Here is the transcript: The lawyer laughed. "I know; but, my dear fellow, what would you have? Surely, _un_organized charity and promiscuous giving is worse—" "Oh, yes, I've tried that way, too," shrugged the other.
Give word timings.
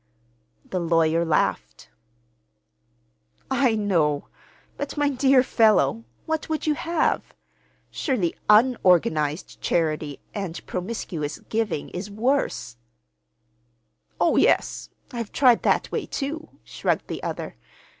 The 0.67 0.79
lawyer 0.79 1.23
laughed. 1.23 1.91
"I 3.51 3.75
know; 3.75 4.29
but, 4.75 4.97
my 4.97 5.09
dear 5.09 5.43
fellow, 5.43 6.05
what 6.25 6.49
would 6.49 6.65
you 6.65 6.73
have? 6.73 7.35
Surely, 7.91 8.33
_un_organized 8.49 9.59
charity 9.61 10.19
and 10.33 10.65
promiscuous 10.65 11.37
giving 11.49 11.89
is 11.89 12.09
worse—" 12.09 12.77
"Oh, 14.19 14.37
yes, 14.37 14.89
I've 15.13 15.31
tried 15.31 15.61
that 15.61 15.91
way, 15.91 16.07
too," 16.07 16.49
shrugged 16.63 17.07
the 17.07 17.21
other. 17.21 17.55